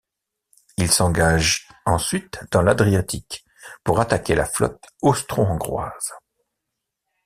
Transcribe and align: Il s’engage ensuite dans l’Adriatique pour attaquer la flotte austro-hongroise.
Il 0.77 0.91
s’engage 0.91 1.67
ensuite 1.85 2.39
dans 2.49 2.63
l’Adriatique 2.63 3.45
pour 3.83 3.99
attaquer 3.99 4.33
la 4.33 4.45
flotte 4.45 4.83
austro-hongroise. 5.03 6.15